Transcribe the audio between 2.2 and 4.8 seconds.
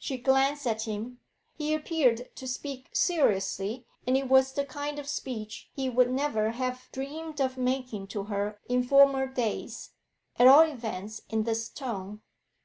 to speak seriously, and it was the